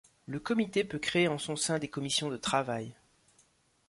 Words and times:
Le 0.25 0.39
comité 0.39 0.83
peut 0.83 0.97
créer 0.97 1.27
en 1.27 1.37
son 1.37 1.55
sein 1.55 1.77
des 1.77 1.87
commissions 1.87 2.31
de 2.31 2.37
travail. 2.37 2.95